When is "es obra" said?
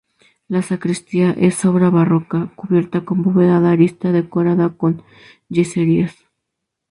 1.37-1.91